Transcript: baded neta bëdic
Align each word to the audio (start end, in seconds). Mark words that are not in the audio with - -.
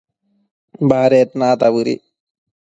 baded 0.89 1.29
neta 1.39 1.67
bëdic 1.73 2.01